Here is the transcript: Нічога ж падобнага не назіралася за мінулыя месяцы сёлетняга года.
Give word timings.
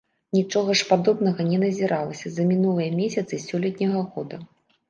Нічога 0.35 0.71
ж 0.79 0.87
падобнага 0.91 1.45
не 1.51 1.59
назіралася 1.65 2.27
за 2.39 2.43
мінулыя 2.53 2.97
месяцы 3.01 3.43
сёлетняга 3.47 4.01
года. 4.17 4.43